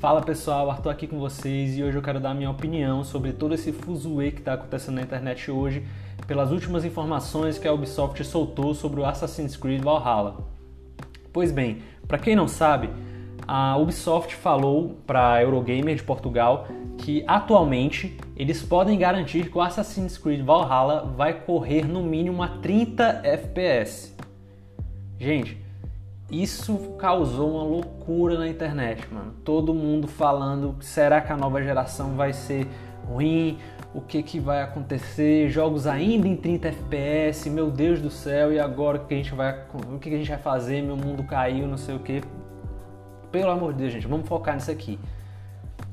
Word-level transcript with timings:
Fala 0.00 0.22
pessoal, 0.22 0.70
Arthur 0.70 0.88
aqui 0.88 1.06
com 1.06 1.18
vocês 1.18 1.76
e 1.76 1.82
hoje 1.82 1.98
eu 1.98 2.00
quero 2.00 2.18
dar 2.18 2.30
a 2.30 2.34
minha 2.34 2.50
opinião 2.50 3.04
sobre 3.04 3.34
todo 3.34 3.52
esse 3.52 3.70
fuzuê 3.70 4.30
que 4.30 4.38
está 4.38 4.54
acontecendo 4.54 4.94
na 4.94 5.02
internet 5.02 5.50
hoje, 5.50 5.84
pelas 6.26 6.50
últimas 6.50 6.86
informações 6.86 7.58
que 7.58 7.68
a 7.68 7.72
Ubisoft 7.74 8.24
soltou 8.24 8.72
sobre 8.72 9.02
o 9.02 9.04
Assassin's 9.04 9.58
Creed 9.58 9.82
Valhalla. 9.82 10.38
Pois 11.30 11.52
bem, 11.52 11.82
para 12.08 12.16
quem 12.16 12.34
não 12.34 12.48
sabe, 12.48 12.88
a 13.46 13.76
Ubisoft 13.76 14.34
falou 14.36 14.96
para 15.06 15.34
a 15.34 15.42
Eurogamer 15.42 15.96
de 15.96 16.02
Portugal 16.02 16.66
que 16.96 17.22
atualmente 17.26 18.16
eles 18.34 18.62
podem 18.62 18.98
garantir 18.98 19.50
que 19.50 19.58
o 19.58 19.60
Assassin's 19.60 20.16
Creed 20.16 20.42
Valhalla 20.42 21.12
vai 21.14 21.34
correr 21.42 21.86
no 21.86 22.02
mínimo 22.02 22.42
a 22.42 22.48
30 22.48 23.20
FPS. 23.22 24.16
Gente, 25.18 25.58
isso 26.30 26.94
causou 26.98 27.52
uma 27.52 27.62
loucura 27.64 28.38
na 28.38 28.48
internet, 28.48 29.06
mano. 29.12 29.34
Todo 29.44 29.74
mundo 29.74 30.06
falando, 30.06 30.76
será 30.80 31.20
que 31.20 31.32
a 31.32 31.36
nova 31.36 31.62
geração 31.62 32.14
vai 32.14 32.32
ser 32.32 32.68
ruim? 33.06 33.58
O 33.92 34.00
que 34.00 34.22
que 34.22 34.38
vai 34.38 34.62
acontecer? 34.62 35.48
Jogos 35.48 35.86
ainda 35.86 36.28
em 36.28 36.36
30 36.36 36.68
FPS, 36.68 37.50
meu 37.50 37.70
Deus 37.70 38.00
do 38.00 38.10
céu, 38.10 38.52
e 38.52 38.60
agora 38.60 38.98
o 38.98 39.06
que 39.06 39.14
a 39.14 39.16
gente 39.16 39.34
vai, 39.34 39.64
o 39.92 39.98
que 39.98 40.08
a 40.14 40.18
gente 40.18 40.28
vai 40.28 40.38
fazer? 40.38 40.82
Meu 40.82 40.96
mundo 40.96 41.24
caiu, 41.24 41.66
não 41.66 41.76
sei 41.76 41.96
o 41.96 41.98
que. 41.98 42.22
Pelo 43.32 43.50
amor 43.50 43.72
de 43.72 43.80
Deus, 43.80 43.92
gente, 43.92 44.06
vamos 44.06 44.28
focar 44.28 44.54
nisso 44.54 44.70
aqui. 44.70 44.98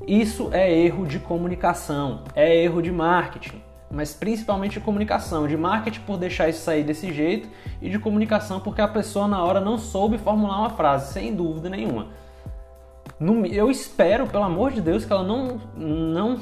Isso 0.06 0.50
é 0.54 0.72
erro 0.72 1.08
de 1.08 1.18
comunicação, 1.18 2.24
é 2.36 2.56
erro 2.64 2.82
de 2.82 2.92
marketing 2.92 3.67
mas 3.90 4.14
principalmente 4.14 4.74
de 4.74 4.80
comunicação, 4.82 5.48
de 5.48 5.56
marketing 5.56 6.02
por 6.02 6.18
deixar 6.18 6.50
isso 6.50 6.62
sair 6.62 6.84
desse 6.84 7.14
jeito 7.14 7.50
e 7.82 7.90
de 7.90 7.98
comunicação 7.98 8.60
porque 8.60 8.82
a 8.82 8.88
pessoa 8.88 9.28
na 9.28 9.42
hora 9.44 9.62
não 9.62 9.78
soube 9.78 10.18
formular 10.18 10.60
uma 10.60 10.70
frase, 10.72 11.14
sem 11.14 11.34
dúvida 11.34 11.70
nenhuma. 11.70 12.08
Eu 13.52 13.72
espero, 13.72 14.28
pelo 14.28 14.44
amor 14.44 14.72
de 14.72 14.82
Deus, 14.82 15.06
que 15.06 15.12
ela 15.12 15.24
não, 15.24 15.60
não 15.76 16.40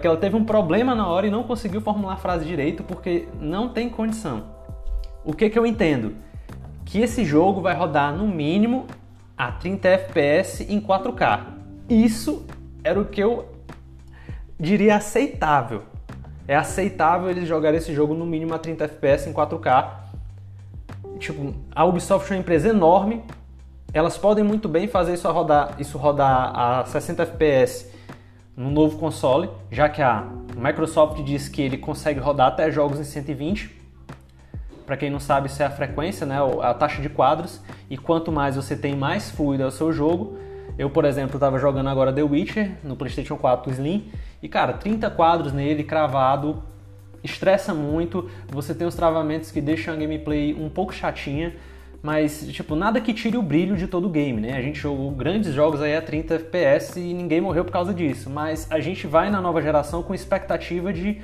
que 0.00 0.06
ela 0.06 0.16
teve 0.16 0.36
um 0.36 0.44
problema 0.44 0.94
na 0.94 1.06
hora 1.06 1.26
e 1.26 1.30
não 1.30 1.42
conseguiu 1.42 1.80
formular 1.80 2.14
a 2.14 2.16
frase 2.16 2.44
direito 2.44 2.82
porque 2.82 3.28
não 3.40 3.68
tem 3.68 3.88
condição. 3.88 4.44
O 5.24 5.32
que 5.32 5.48
que 5.48 5.58
eu 5.58 5.64
entendo? 5.64 6.16
Que 6.84 7.00
esse 7.00 7.24
jogo 7.24 7.60
vai 7.60 7.74
rodar 7.74 8.14
no 8.14 8.26
mínimo 8.26 8.86
a 9.36 9.50
30 9.52 9.88
FPS 9.88 10.66
em 10.68 10.80
4K. 10.80 11.44
Isso 11.88 12.44
era 12.84 13.00
o 13.00 13.06
que 13.06 13.22
eu 13.22 13.48
diria 14.58 14.96
aceitável 14.96 15.82
é 16.46 16.56
aceitável 16.56 17.30
eles 17.30 17.46
jogarem 17.46 17.78
esse 17.78 17.94
jogo 17.94 18.14
no 18.14 18.26
mínimo 18.26 18.54
a 18.54 18.58
30 18.58 18.84
FPS 18.84 19.28
em 19.28 19.32
4K. 19.32 19.90
Tipo, 21.18 21.54
a 21.74 21.84
Ubisoft 21.84 22.30
é 22.30 22.36
uma 22.36 22.40
empresa 22.40 22.68
enorme, 22.68 23.22
elas 23.92 24.16
podem 24.16 24.44
muito 24.44 24.68
bem 24.68 24.86
fazer 24.86 25.14
isso 25.14 25.30
rodar, 25.30 25.74
isso 25.78 25.98
rodar 25.98 26.52
a 26.56 26.84
60 26.84 27.22
FPS 27.24 27.90
no 28.56 28.70
novo 28.70 28.98
console, 28.98 29.50
já 29.70 29.88
que 29.88 30.00
a 30.00 30.26
Microsoft 30.56 31.22
diz 31.22 31.48
que 31.48 31.60
ele 31.62 31.76
consegue 31.76 32.20
rodar 32.20 32.48
até 32.48 32.70
jogos 32.70 33.00
em 33.00 33.04
120. 33.04 33.78
Para 34.86 34.96
quem 34.96 35.10
não 35.10 35.20
sabe, 35.20 35.48
isso 35.48 35.62
é 35.62 35.66
a 35.66 35.70
frequência, 35.70 36.26
né, 36.26 36.36
a 36.62 36.74
taxa 36.74 37.00
de 37.00 37.08
quadros, 37.08 37.60
e 37.88 37.96
quanto 37.96 38.30
mais 38.30 38.56
você 38.56 38.76
tem, 38.76 38.94
mais 38.94 39.30
fluido 39.30 39.62
é 39.62 39.66
o 39.66 39.70
seu 39.70 39.92
jogo. 39.92 40.38
Eu, 40.80 40.88
por 40.88 41.04
exemplo, 41.04 41.36
estava 41.36 41.58
jogando 41.58 41.90
agora 41.90 42.10
The 42.10 42.22
Witcher 42.22 42.70
no 42.82 42.96
PlayStation 42.96 43.36
4 43.36 43.70
Slim 43.70 44.10
e, 44.42 44.48
cara, 44.48 44.72
30 44.72 45.10
quadros 45.10 45.52
nele 45.52 45.84
cravado 45.84 46.62
estressa 47.22 47.74
muito. 47.74 48.30
Você 48.48 48.74
tem 48.74 48.86
os 48.86 48.94
travamentos 48.94 49.50
que 49.50 49.60
deixam 49.60 49.92
a 49.92 49.96
gameplay 49.98 50.54
um 50.54 50.70
pouco 50.70 50.94
chatinha, 50.94 51.54
mas, 52.02 52.48
tipo, 52.50 52.74
nada 52.74 52.98
que 52.98 53.12
tire 53.12 53.36
o 53.36 53.42
brilho 53.42 53.76
de 53.76 53.86
todo 53.86 54.06
o 54.06 54.08
game, 54.08 54.40
né? 54.40 54.56
A 54.56 54.62
gente 54.62 54.78
jogou 54.78 55.10
grandes 55.10 55.52
jogos 55.52 55.82
aí 55.82 55.94
a 55.94 56.00
30 56.00 56.36
FPS 56.36 56.98
e 56.98 57.12
ninguém 57.12 57.42
morreu 57.42 57.62
por 57.66 57.72
causa 57.72 57.92
disso, 57.92 58.30
mas 58.30 58.66
a 58.70 58.80
gente 58.80 59.06
vai 59.06 59.30
na 59.30 59.42
nova 59.42 59.60
geração 59.60 60.02
com 60.02 60.14
expectativa 60.14 60.94
de 60.94 61.20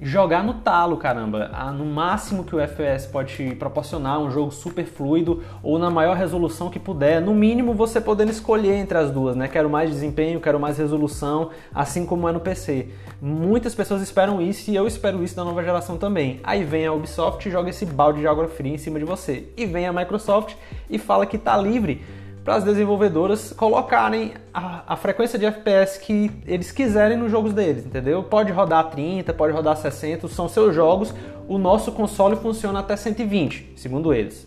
jogar 0.00 0.44
no 0.44 0.54
talo, 0.54 0.96
caramba. 0.96 1.50
No 1.76 1.84
máximo 1.84 2.44
que 2.44 2.54
o 2.54 2.60
FPS 2.60 3.06
pode 3.06 3.34
te 3.34 3.54
proporcionar, 3.54 4.20
um 4.20 4.30
jogo 4.30 4.50
super 4.50 4.84
fluido 4.84 5.42
ou 5.62 5.78
na 5.78 5.90
maior 5.90 6.16
resolução 6.16 6.70
que 6.70 6.78
puder. 6.78 7.20
No 7.20 7.34
mínimo 7.34 7.74
você 7.74 8.00
podendo 8.00 8.30
escolher 8.30 8.74
entre 8.74 8.96
as 8.96 9.10
duas, 9.10 9.34
né? 9.34 9.48
Quero 9.48 9.68
mais 9.68 9.90
desempenho, 9.90 10.40
quero 10.40 10.58
mais 10.58 10.78
resolução, 10.78 11.50
assim 11.74 12.06
como 12.06 12.28
é 12.28 12.32
no 12.32 12.40
PC. 12.40 12.88
Muitas 13.20 13.74
pessoas 13.74 14.00
esperam 14.00 14.40
isso 14.40 14.70
e 14.70 14.76
eu 14.76 14.86
espero 14.86 15.22
isso 15.24 15.34
da 15.34 15.44
nova 15.44 15.62
geração 15.62 15.96
também. 15.96 16.40
Aí 16.44 16.62
vem 16.64 16.86
a 16.86 16.92
Ubisoft 16.92 17.48
e 17.48 17.50
joga 17.50 17.70
esse 17.70 17.84
balde 17.84 18.20
de 18.20 18.26
água 18.26 18.46
fria 18.48 18.74
em 18.74 18.78
cima 18.78 18.98
de 18.98 19.04
você. 19.04 19.48
E 19.56 19.66
vem 19.66 19.86
a 19.86 19.92
Microsoft 19.92 20.54
e 20.88 20.98
fala 20.98 21.26
que 21.26 21.36
tá 21.36 21.56
livre 21.56 22.04
para 22.48 22.56
as 22.56 22.64
desenvolvedoras 22.64 23.52
colocarem 23.52 24.32
a, 24.54 24.94
a, 24.94 24.96
frequência 24.96 25.38
de 25.38 25.44
FPS 25.44 25.98
que 25.98 26.30
eles 26.46 26.72
quiserem 26.72 27.14
nos 27.14 27.30
jogos 27.30 27.52
deles, 27.52 27.84
entendeu? 27.84 28.22
Pode 28.22 28.50
rodar 28.50 28.88
30, 28.88 29.34
pode 29.34 29.52
rodar 29.52 29.76
60, 29.76 30.26
são 30.28 30.48
seus 30.48 30.74
jogos. 30.74 31.12
O 31.46 31.58
nosso 31.58 31.92
console 31.92 32.36
funciona 32.36 32.78
até 32.78 32.96
120, 32.96 33.74
segundo 33.76 34.14
eles. 34.14 34.46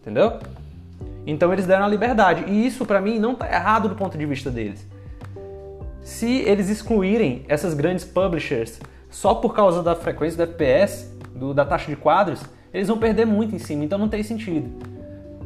Entendeu? 0.00 0.38
Então 1.26 1.52
eles 1.52 1.66
deram 1.66 1.86
a 1.86 1.88
liberdade. 1.88 2.44
E 2.46 2.64
isso 2.64 2.86
para 2.86 3.00
mim 3.00 3.18
não 3.18 3.34
tá 3.34 3.52
errado 3.52 3.88
do 3.88 3.96
ponto 3.96 4.16
de 4.16 4.24
vista 4.24 4.48
deles. 4.48 4.86
Se 6.04 6.42
eles 6.42 6.68
excluírem 6.68 7.44
essas 7.48 7.74
grandes 7.74 8.04
publishers 8.04 8.78
só 9.10 9.34
por 9.34 9.56
causa 9.56 9.82
da 9.82 9.96
frequência 9.96 10.36
do 10.36 10.48
FPS, 10.48 11.12
do, 11.34 11.52
da 11.52 11.64
taxa 11.64 11.90
de 11.90 11.96
quadros, 11.96 12.44
eles 12.72 12.86
vão 12.86 12.96
perder 12.96 13.26
muito 13.26 13.56
em 13.56 13.58
cima, 13.58 13.82
então 13.82 13.98
não 13.98 14.08
tem 14.08 14.22
sentido 14.22 14.91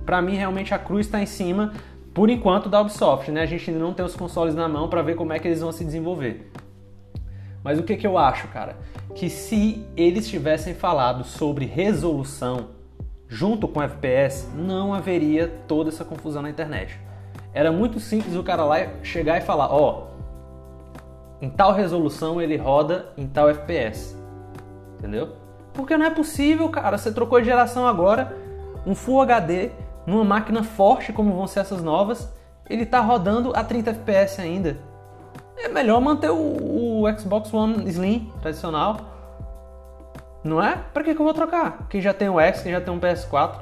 para 0.07 0.23
mim 0.23 0.37
realmente 0.37 0.73
a 0.73 0.79
cruz 0.79 1.07
está 1.07 1.21
em 1.21 1.27
cima, 1.27 1.73
por 2.15 2.31
enquanto, 2.31 2.69
da 2.69 2.81
Ubisoft, 2.81 3.31
né? 3.31 3.43
A 3.43 3.47
gente 3.47 3.69
ainda 3.69 3.83
não 3.83 3.93
tem 3.93 4.07
os 4.07 4.15
consoles 4.15 4.55
na 4.55 4.69
mão 4.69 4.89
para 4.89 5.03
ver 5.03 5.17
como 5.17 5.33
é 5.33 5.39
que 5.39 5.47
eles 5.49 5.61
vão 5.61 5.73
se 5.73 5.85
desenvolver. 5.85 6.51
Mas 7.63 7.79
o 7.79 7.83
que, 7.83 7.97
que 7.97 8.07
eu 8.07 8.17
acho, 8.17 8.47
cara? 8.49 8.77
Que 9.15 9.29
se 9.29 9.85
eles 9.97 10.29
tivessem 10.29 10.73
falado 10.73 11.25
sobre 11.25 11.67
resolução 11.67 12.69
junto 13.29 13.67
com 13.67 13.83
FPS, 13.83 14.49
não 14.55 14.95
haveria 14.95 15.49
toda 15.67 15.91
essa 15.91 16.05
confusão 16.05 16.41
na 16.41 16.49
internet. 16.49 16.99
Era 17.53 17.73
muito 17.73 17.99
simples 17.99 18.37
o 18.37 18.43
cara 18.43 18.65
lá 18.65 18.77
chegar 19.03 19.39
e 19.39 19.41
falar, 19.41 19.69
ó, 19.73 20.05
oh, 20.05 21.45
em 21.45 21.51
tal 21.51 21.73
resolução 21.73 22.41
ele 22.41 22.57
roda 22.57 23.13
em 23.17 23.27
tal 23.27 23.51
FPS. 23.51 24.17
Entendeu? 24.99 25.35
Porque 25.75 25.97
não 25.97 26.07
é 26.07 26.11
possível, 26.11 26.69
cara. 26.69 26.97
Você 26.97 27.13
trocou 27.13 27.41
de 27.41 27.47
geração 27.47 27.87
agora, 27.87 28.35
um 28.87 28.95
Full 28.95 29.21
HD 29.23 29.71
numa 30.07 30.25
máquina 30.25 30.63
forte 30.63 31.13
como 31.13 31.35
vão 31.35 31.47
ser 31.47 31.61
essas 31.61 31.83
novas, 31.83 32.33
ele 32.69 32.85
está 32.85 33.01
rodando 33.01 33.53
a 33.55 33.65
30 33.65 33.91
FPS 33.91 34.41
ainda. 34.41 34.77
É 35.59 35.69
melhor 35.69 36.01
manter 36.01 36.31
o, 36.31 37.03
o 37.03 37.19
Xbox 37.19 37.53
One 37.53 37.89
Slim 37.89 38.31
tradicional. 38.41 38.99
Não 40.45 40.63
é? 40.63 40.77
Para 40.95 41.03
que, 41.03 41.15
que 41.15 41.21
eu 41.21 41.25
vou 41.25 41.35
trocar? 41.35 41.87
Quem 41.89 42.01
já 42.01 42.15
tem 42.15 42.29
o 42.29 42.39
X, 42.39 42.63
quem 42.63 42.71
já 42.71 42.81
tem 42.81 42.95
um 42.95 43.01
PS4, 43.01 43.57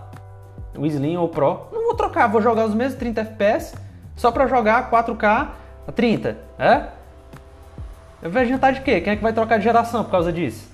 o 0.77 0.85
Slim 0.85 1.17
ou 1.17 1.27
o 1.27 1.29
Pro, 1.29 1.69
não 1.73 1.85
vou 1.85 1.95
trocar, 1.95 2.27
vou 2.27 2.43
jogar 2.43 2.67
os 2.67 2.75
mesmos 2.75 2.99
30 2.99 3.21
FPS 3.23 3.75
só 4.17 4.31
para 4.31 4.47
jogar 4.47 4.91
4K 4.91 5.49
a 5.87 5.93
30, 5.93 6.37
é? 6.59 6.89
Vai 8.23 8.45
adiantar 8.45 8.73
de 8.73 8.81
quê? 8.81 9.01
Quem 9.01 9.13
é 9.13 9.17
que 9.17 9.23
vai 9.23 9.33
trocar 9.33 9.59
de 9.59 9.65
geração 9.65 10.03
por 10.05 10.11
causa 10.11 10.33
disso? 10.33 10.69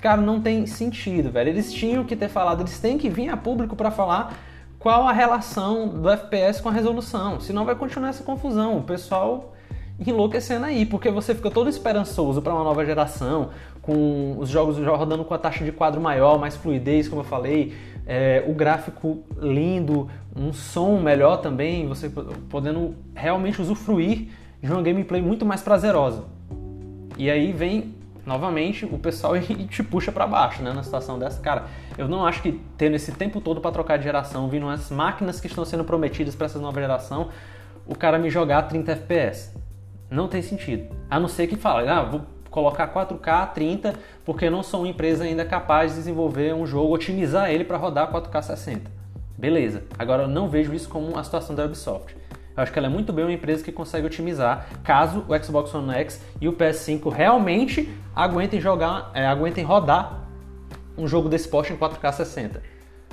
Cara, 0.00 0.20
não 0.20 0.40
tem 0.40 0.66
sentido, 0.66 1.30
velho. 1.30 1.48
Eles 1.48 1.72
tinham 1.72 2.04
que 2.04 2.16
ter 2.16 2.28
falado, 2.28 2.60
eles 2.60 2.78
têm 2.80 2.98
que 2.98 3.08
vir 3.08 3.28
a 3.28 3.36
público 3.36 3.76
para 3.76 3.90
falar 3.90 4.34
qual 4.82 5.06
a 5.06 5.12
relação 5.12 5.88
do 5.88 6.10
FPS 6.10 6.60
com 6.60 6.68
a 6.68 6.72
resolução. 6.72 7.38
Senão 7.38 7.64
vai 7.64 7.76
continuar 7.76 8.08
essa 8.08 8.24
confusão. 8.24 8.78
O 8.78 8.82
pessoal 8.82 9.54
enlouquecendo 10.04 10.66
aí, 10.66 10.84
porque 10.84 11.08
você 11.08 11.36
fica 11.36 11.48
todo 11.52 11.70
esperançoso 11.70 12.42
para 12.42 12.52
uma 12.52 12.64
nova 12.64 12.84
geração, 12.84 13.50
com 13.80 14.36
os 14.38 14.48
jogos 14.48 14.76
rodando 14.78 15.24
com 15.24 15.32
a 15.32 15.38
taxa 15.38 15.64
de 15.64 15.70
quadro 15.70 16.00
maior, 16.00 16.36
mais 16.36 16.56
fluidez, 16.56 17.08
como 17.08 17.20
eu 17.20 17.24
falei, 17.24 17.72
é, 18.04 18.44
o 18.48 18.52
gráfico 18.52 19.22
lindo, 19.38 20.08
um 20.34 20.52
som 20.52 20.98
melhor 20.98 21.36
também, 21.36 21.86
você 21.86 22.10
podendo 22.50 22.96
realmente 23.14 23.62
usufruir 23.62 24.30
de 24.60 24.72
uma 24.72 24.82
gameplay 24.82 25.22
muito 25.22 25.46
mais 25.46 25.62
prazerosa. 25.62 26.24
E 27.16 27.30
aí 27.30 27.52
vem 27.52 27.94
novamente 28.24 28.84
o 28.84 28.98
pessoal 28.98 29.34
te 29.40 29.82
puxa 29.82 30.12
para 30.12 30.26
baixo, 30.26 30.62
né, 30.62 30.72
na 30.72 30.82
situação 30.82 31.18
dessa. 31.18 31.40
Cara, 31.40 31.66
eu 31.98 32.08
não 32.08 32.26
acho 32.26 32.42
que 32.42 32.60
tendo 32.76 32.96
esse 32.96 33.12
tempo 33.12 33.40
todo 33.40 33.60
para 33.60 33.70
trocar 33.72 33.98
de 33.98 34.04
geração, 34.04 34.48
vindo 34.48 34.68
as 34.68 34.90
máquinas 34.90 35.40
que 35.40 35.46
estão 35.46 35.64
sendo 35.64 35.84
prometidas 35.84 36.34
para 36.34 36.46
essa 36.46 36.58
nova 36.58 36.80
geração, 36.80 37.28
o 37.86 37.94
cara 37.94 38.18
me 38.18 38.30
jogar 38.30 38.62
30 38.62 38.92
FPS. 38.92 39.54
Não 40.10 40.28
tem 40.28 40.42
sentido. 40.42 40.94
A 41.10 41.18
não 41.18 41.28
ser 41.28 41.46
que 41.46 41.56
fale, 41.56 41.88
ah, 41.88 42.02
vou 42.02 42.22
colocar 42.50 42.92
4K 42.92 43.52
30 43.52 43.94
porque 44.24 44.50
não 44.50 44.62
sou 44.62 44.80
uma 44.80 44.88
empresa 44.88 45.24
ainda 45.24 45.44
capaz 45.44 45.92
de 45.92 45.98
desenvolver 45.98 46.54
um 46.54 46.66
jogo, 46.66 46.94
otimizar 46.94 47.50
ele 47.50 47.64
para 47.64 47.78
rodar 47.78 48.12
4K 48.12 48.42
60. 48.42 48.90
Beleza. 49.36 49.82
Agora 49.98 50.24
eu 50.24 50.28
não 50.28 50.48
vejo 50.48 50.72
isso 50.72 50.88
como 50.88 51.18
a 51.18 51.24
situação 51.24 51.56
da 51.56 51.64
Ubisoft. 51.64 52.14
Eu 52.56 52.62
acho 52.62 52.72
que 52.72 52.78
ela 52.78 52.86
é 52.86 52.90
muito 52.90 53.12
bem 53.12 53.24
uma 53.24 53.32
empresa 53.32 53.64
que 53.64 53.72
consegue 53.72 54.06
otimizar 54.06 54.66
caso 54.84 55.24
o 55.28 55.42
Xbox 55.42 55.74
One 55.74 55.94
X 55.94 56.22
e 56.40 56.48
o 56.48 56.52
PS5 56.52 57.10
realmente 57.10 57.88
aguentem 58.14 58.60
jogar, 58.60 59.10
é, 59.14 59.26
aguentem 59.26 59.64
rodar 59.64 60.22
um 60.96 61.06
jogo 61.06 61.28
desse 61.28 61.48
porte 61.48 61.72
em 61.72 61.76
4K 61.76 62.12
60. 62.12 62.62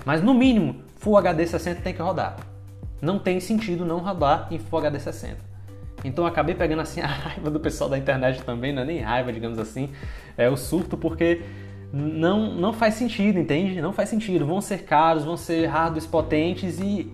Mas 0.06 0.22
no 0.22 0.34
mínimo, 0.34 0.84
Full 0.98 1.18
HD 1.18 1.48
60 1.48 1.82
tem 1.82 1.94
que 1.94 2.02
rodar. 2.02 2.38
Não 3.02 3.18
tem 3.18 3.40
sentido 3.40 3.86
não 3.86 4.00
rodar 4.00 4.48
em 4.52 4.60
Full 4.60 4.80
HD 4.80 5.00
60. 5.00 5.38
Então 6.04 6.26
eu 6.26 6.28
acabei 6.30 6.56
pegando 6.56 6.82
assim 6.82 7.00
a 7.02 7.08
raiva 7.08 7.50
do 7.50 7.60
pessoal 7.60 7.90
da 7.90 7.98
internet 7.98 8.44
também, 8.44 8.74
não 8.74 8.82
é 8.82 8.86
nem 8.86 9.00
raiva, 9.00 9.32
digamos 9.32 9.58
assim, 9.58 9.90
é 10.38 10.50
o 10.50 10.58
surto 10.58 10.98
porque 10.98 11.42
não, 11.92 12.54
não 12.54 12.72
faz 12.72 12.96
sentido, 12.96 13.40
entende? 13.40 13.82
Não 13.82 13.94
faz 13.94 14.10
sentido. 14.10 14.46
Vão 14.46 14.62
ser 14.62 14.84
caros, 14.84 15.24
vão 15.24 15.36
ser 15.36 15.66
hardwares 15.66 16.06
potentes 16.06 16.80
e 16.80 17.12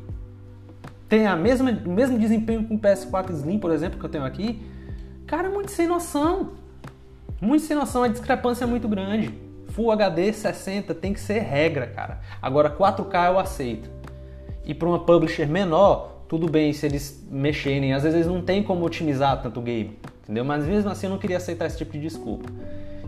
tem 1.15 1.27
a 1.27 1.35
mesma, 1.37 1.71
o 1.85 1.89
mesmo 1.89 2.19
desempenho 2.19 2.65
com 2.65 2.75
o 2.75 2.79
PS4 2.79 3.29
Slim, 3.31 3.57
por 3.57 3.71
exemplo, 3.71 3.97
que 3.97 4.05
eu 4.05 4.09
tenho 4.09 4.25
aqui. 4.25 4.61
Cara, 5.25 5.49
muito 5.49 5.71
sem 5.71 5.87
noção. 5.87 6.51
Muito 7.39 7.63
sem 7.63 7.73
noção, 7.73 8.03
a 8.03 8.09
discrepância 8.09 8.65
é 8.65 8.67
muito 8.67 8.85
grande. 8.85 9.33
Full 9.69 9.91
HD 9.91 10.33
60 10.33 10.93
tem 10.93 11.13
que 11.13 11.21
ser 11.21 11.39
regra, 11.39 11.87
cara. 11.87 12.19
Agora 12.41 12.69
4K 12.69 13.31
eu 13.31 13.39
aceito. 13.39 13.89
E 14.65 14.73
para 14.73 14.89
uma 14.89 14.99
publisher 14.99 15.47
menor, 15.47 16.23
tudo 16.27 16.49
bem 16.49 16.73
se 16.73 16.85
eles 16.85 17.25
mexerem. 17.31 17.93
Às 17.93 18.03
vezes 18.03 18.17
eles 18.17 18.27
não 18.27 18.41
tem 18.41 18.61
como 18.61 18.85
otimizar 18.85 19.41
tanto 19.41 19.61
o 19.61 19.63
game, 19.63 19.97
entendeu? 20.23 20.43
Mas 20.43 20.65
mesmo 20.65 20.89
assim 20.89 21.05
eu 21.05 21.11
não 21.11 21.17
queria 21.17 21.37
aceitar 21.37 21.65
esse 21.65 21.77
tipo 21.77 21.93
de 21.93 22.01
desculpa. 22.01 22.49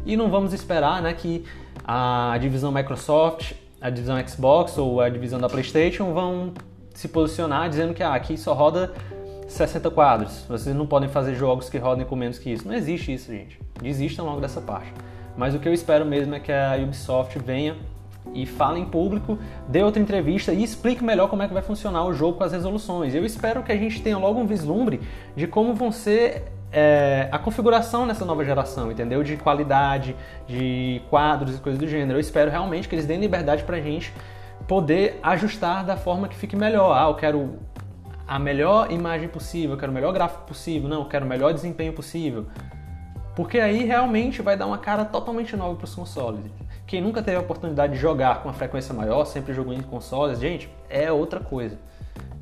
E 0.05 0.15
não 0.15 0.29
vamos 0.29 0.53
esperar 0.53 1.01
né, 1.01 1.13
que 1.13 1.43
a 1.83 2.37
divisão 2.39 2.71
Microsoft, 2.71 3.51
a 3.81 3.89
divisão 3.89 4.17
Xbox 4.25 4.77
ou 4.77 5.01
a 5.01 5.09
divisão 5.09 5.41
da 5.41 5.49
PlayStation 5.49 6.13
vão 6.13 6.53
se 6.97 7.07
posicionar 7.07 7.69
dizendo 7.69 7.93
que 7.93 8.01
ah, 8.01 8.15
aqui 8.15 8.35
só 8.35 8.53
roda 8.53 8.91
60 9.47 9.91
quadros. 9.91 10.43
Vocês 10.49 10.75
não 10.75 10.87
podem 10.87 11.07
fazer 11.07 11.35
jogos 11.35 11.69
que 11.69 11.77
rodem 11.77 12.03
com 12.03 12.15
menos 12.15 12.39
que 12.39 12.51
isso. 12.51 12.67
Não 12.67 12.73
existe 12.73 13.13
isso, 13.13 13.31
gente. 13.31 13.59
Desistam 13.79 14.25
logo 14.25 14.41
dessa 14.41 14.59
parte. 14.59 14.91
Mas 15.37 15.53
o 15.53 15.59
que 15.59 15.69
eu 15.69 15.73
espero 15.73 16.03
mesmo 16.03 16.33
é 16.33 16.39
que 16.39 16.51
a 16.51 16.75
Ubisoft 16.81 17.37
venha 17.37 17.75
e 18.33 18.47
fale 18.47 18.79
em 18.79 18.85
público, 18.85 19.37
dê 19.69 19.83
outra 19.83 20.01
entrevista 20.01 20.51
e 20.51 20.63
explique 20.63 21.03
melhor 21.03 21.29
como 21.29 21.43
é 21.43 21.47
que 21.47 21.53
vai 21.53 21.61
funcionar 21.61 22.03
o 22.03 22.13
jogo 22.13 22.39
com 22.39 22.43
as 22.43 22.51
resoluções. 22.51 23.13
Eu 23.13 23.23
espero 23.23 23.61
que 23.61 23.71
a 23.71 23.77
gente 23.77 24.01
tenha 24.01 24.17
logo 24.17 24.39
um 24.39 24.47
vislumbre 24.47 24.99
de 25.35 25.45
como 25.45 25.75
vão 25.75 25.91
ser 25.91 26.45
é, 26.71 27.29
a 27.31 27.37
configuração 27.37 28.07
nessa 28.07 28.25
nova 28.25 28.43
geração, 28.43 28.91
entendeu? 28.91 29.21
De 29.21 29.37
qualidade, 29.37 30.15
de 30.47 30.99
quadros 31.11 31.57
e 31.57 31.59
coisas 31.59 31.79
do 31.79 31.87
gênero. 31.87 32.17
Eu 32.17 32.21
espero 32.21 32.49
realmente 32.49 32.89
que 32.89 32.95
eles 32.95 33.05
deem 33.05 33.19
liberdade 33.19 33.63
pra 33.63 33.79
gente 33.79 34.11
poder 34.67 35.19
ajustar 35.23 35.85
da 35.85 35.95
forma 35.95 36.27
que 36.27 36.35
fique 36.35 36.55
melhor. 36.55 36.95
Ah, 36.95 37.09
eu 37.09 37.15
quero 37.15 37.59
a 38.27 38.37
melhor 38.37 38.91
imagem 38.91 39.29
possível, 39.29 39.71
eu 39.71 39.77
quero 39.77 39.91
o 39.91 39.95
melhor 39.95 40.11
gráfico 40.11 40.45
possível, 40.45 40.89
não, 40.89 40.99
eu 40.99 41.05
quero 41.05 41.25
o 41.25 41.29
melhor 41.29 41.53
desempenho 41.53 41.93
possível. 41.93 42.45
Porque 43.35 43.59
aí 43.59 43.85
realmente 43.85 44.41
vai 44.41 44.57
dar 44.57 44.65
uma 44.65 44.79
cara 44.79 45.05
totalmente 45.05 45.55
nova 45.55 45.75
para 45.75 45.85
os 45.85 45.95
consoles. 45.95 46.41
Quem 46.85 47.01
nunca 47.01 47.21
teve 47.21 47.37
a 47.37 47.39
oportunidade 47.39 47.93
de 47.93 47.99
jogar 47.99 48.41
com 48.41 48.49
uma 48.49 48.53
frequência 48.53 48.93
maior, 48.93 49.25
sempre 49.25 49.53
jogou 49.53 49.73
em 49.73 49.81
consoles, 49.81 50.39
gente, 50.39 50.69
é 50.89 51.11
outra 51.11 51.39
coisa. 51.39 51.77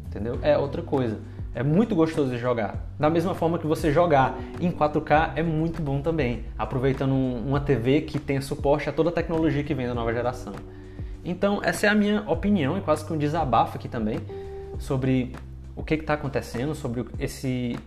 Entendeu? 0.07 0.39
É 0.41 0.57
outra 0.57 0.81
coisa. 0.81 1.19
É 1.53 1.61
muito 1.61 1.95
gostoso 1.95 2.31
de 2.31 2.37
jogar. 2.37 2.75
Da 2.99 3.09
mesma 3.09 3.35
forma 3.35 3.59
que 3.59 3.67
você 3.67 3.91
jogar 3.91 4.37
em 4.59 4.71
4K 4.71 5.33
é 5.35 5.43
muito 5.43 5.81
bom 5.81 6.01
também, 6.01 6.45
aproveitando 6.57 7.13
uma 7.13 7.59
TV 7.59 8.01
que 8.01 8.17
tem 8.17 8.39
suporte 8.41 8.89
a 8.89 8.93
toda 8.93 9.09
a 9.09 9.11
tecnologia 9.11 9.63
que 9.63 9.73
vem 9.73 9.87
da 9.87 9.93
nova 9.93 10.13
geração. 10.13 10.53
Então, 11.25 11.59
essa 11.63 11.87
é 11.87 11.89
a 11.89 11.95
minha 11.95 12.21
opinião 12.29 12.77
e 12.77 12.81
quase 12.81 13.03
que 13.03 13.11
um 13.11 13.17
desabafo 13.17 13.77
aqui 13.77 13.89
também 13.89 14.19
sobre 14.77 15.35
o 15.75 15.83
que 15.83 15.95
está 15.95 16.13
acontecendo, 16.13 16.75
sobre 16.75 17.03
esse. 17.19 17.77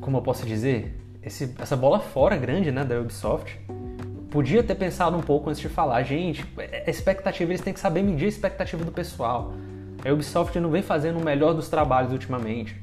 Como 0.00 0.16
eu 0.16 0.22
posso 0.22 0.46
dizer? 0.46 0.96
Esse, 1.20 1.52
essa 1.58 1.76
bola 1.76 1.98
fora 1.98 2.36
grande 2.36 2.70
né, 2.70 2.84
da 2.84 2.98
Ubisoft. 3.00 3.60
Podia 4.30 4.62
ter 4.62 4.76
pensado 4.76 5.16
um 5.16 5.20
pouco 5.20 5.50
antes 5.50 5.60
de 5.60 5.68
falar, 5.68 6.04
gente, 6.04 6.46
a 6.86 6.88
expectativa, 6.88 7.50
eles 7.50 7.60
têm 7.60 7.74
que 7.74 7.80
saber 7.80 8.00
medir 8.00 8.26
a 8.26 8.28
expectativa 8.28 8.84
do 8.84 8.92
pessoal. 8.92 9.52
A 10.04 10.12
Ubisoft 10.12 10.58
não 10.60 10.70
vem 10.70 10.82
fazendo 10.82 11.18
o 11.18 11.24
melhor 11.24 11.52
dos 11.52 11.68
trabalhos 11.68 12.12
ultimamente, 12.12 12.80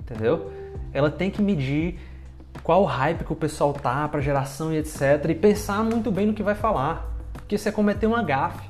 entendeu? 0.00 0.52
Ela 0.92 1.10
tem 1.10 1.28
que 1.28 1.42
medir 1.42 1.98
qual 2.62 2.84
hype 2.84 3.24
que 3.24 3.32
o 3.32 3.36
pessoal 3.36 3.72
tá 3.72 4.06
para 4.06 4.20
geração 4.20 4.72
e 4.72 4.76
etc. 4.76 5.28
E 5.28 5.34
pensar 5.34 5.82
muito 5.82 6.12
bem 6.12 6.26
no 6.26 6.32
que 6.32 6.42
vai 6.42 6.54
falar. 6.54 7.15
Porque 7.46 7.56
você 7.56 7.70
cometer 7.70 8.08
uma 8.08 8.24
gafe. 8.24 8.68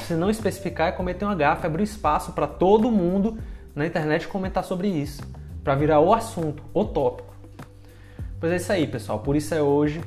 Se 0.00 0.14
não 0.14 0.28
especificar, 0.28 0.88
é 0.88 0.92
cometer 0.92 1.24
uma 1.24 1.34
gafe, 1.36 1.64
abrir 1.64 1.84
espaço 1.84 2.32
para 2.32 2.48
todo 2.48 2.90
mundo 2.90 3.38
na 3.72 3.86
internet 3.86 4.26
comentar 4.26 4.64
sobre 4.64 4.88
isso, 4.88 5.22
para 5.62 5.76
virar 5.76 6.00
o 6.00 6.12
assunto, 6.12 6.60
o 6.74 6.84
tópico. 6.84 7.32
Pois 8.40 8.52
é 8.52 8.56
isso 8.56 8.72
aí, 8.72 8.86
pessoal. 8.88 9.20
Por 9.20 9.36
isso 9.36 9.54
é 9.54 9.62
hoje. 9.62 10.02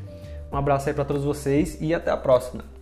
Um 0.52 0.58
abraço 0.58 0.90
aí 0.90 0.94
para 0.94 1.06
todos 1.06 1.24
vocês 1.24 1.78
e 1.80 1.94
até 1.94 2.12
a 2.12 2.18
próxima. 2.18 2.73